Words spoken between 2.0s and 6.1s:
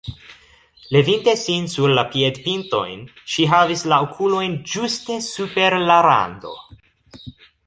piedpintojn, ŝi havis la okulojn ĝuste super la